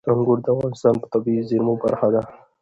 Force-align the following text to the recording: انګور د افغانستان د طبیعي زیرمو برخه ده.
انګور 0.11 0.37
د 0.43 0.47
افغانستان 0.53 0.93
د 0.99 1.03
طبیعي 1.13 1.41
زیرمو 1.49 1.73
برخه 1.83 2.07
ده. 2.13 2.21